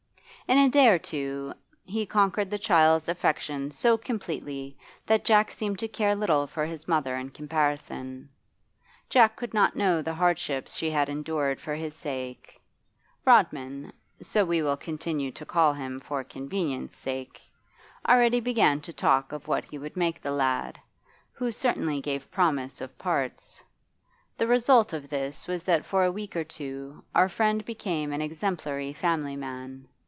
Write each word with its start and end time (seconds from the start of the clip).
In 0.47 0.57
a 0.57 0.67
day 0.67 0.89
or 0.89 0.99
two 0.99 1.53
be 1.87 2.05
conquered 2.05 2.49
the 2.51 2.59
child's 2.59 3.07
affections 3.07 3.79
so 3.79 3.97
completely 3.97 4.75
that 5.05 5.23
Jack 5.23 5.49
seemed 5.49 5.79
to 5.79 5.87
care 5.87 6.13
little 6.13 6.45
for 6.45 6.65
his 6.65 6.89
mother 6.89 7.15
in 7.15 7.29
comparison; 7.29 8.27
Jack 9.09 9.37
could 9.37 9.53
not 9.53 9.77
know 9.77 10.01
the 10.01 10.13
hardships 10.15 10.75
she 10.75 10.89
had 10.89 11.07
endured 11.07 11.61
for 11.61 11.73
his 11.75 11.95
sake. 11.95 12.59
Rodman 13.23 13.93
so 14.21 14.43
we 14.43 14.61
will 14.61 14.75
continue 14.75 15.31
to 15.31 15.45
call 15.45 15.71
him 15.71 16.01
for 16.01 16.21
convenience' 16.21 16.97
sake 16.97 17.39
already 18.09 18.41
began 18.41 18.81
to 18.81 18.91
talk 18.91 19.31
of 19.31 19.47
what 19.47 19.63
he 19.63 19.77
would 19.77 19.95
make 19.95 20.21
the 20.21 20.31
lad, 20.33 20.77
who 21.31 21.49
certainly 21.49 22.01
gave 22.01 22.29
promise 22.29 22.81
of 22.81 22.97
parts. 22.97 23.63
The 24.35 24.47
result 24.47 24.91
of 24.91 25.07
this 25.07 25.47
was 25.47 25.63
that 25.63 25.85
for 25.85 26.03
a 26.03 26.11
week 26.11 26.35
or 26.35 26.43
two 26.43 27.05
our 27.15 27.29
friend 27.29 27.63
became 27.63 28.11
an 28.11 28.21
exemplary 28.21 28.91
family 28.91 29.37
man. 29.37 29.87